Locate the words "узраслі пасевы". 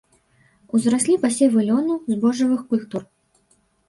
0.77-1.65